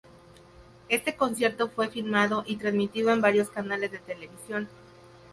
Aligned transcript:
Este 0.89 1.15
concierto 1.15 1.69
fue 1.69 1.87
filmado 1.87 2.43
y 2.47 2.55
trasmitido 2.55 3.11
en 3.13 3.21
varios 3.21 3.51
canales 3.51 3.91
de 3.91 3.99
televisión. 3.99 4.67